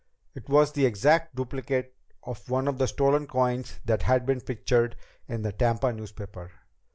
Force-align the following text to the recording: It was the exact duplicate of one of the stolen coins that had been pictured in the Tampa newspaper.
It 0.33 0.49
was 0.49 0.71
the 0.73 0.87
exact 0.87 1.35
duplicate 1.35 1.93
of 2.23 2.49
one 2.49 2.67
of 2.67 2.79
the 2.79 2.87
stolen 2.87 3.27
coins 3.27 3.79
that 3.85 4.01
had 4.01 4.25
been 4.25 4.41
pictured 4.41 4.95
in 5.27 5.43
the 5.43 5.51
Tampa 5.51 5.93
newspaper. 5.93 6.49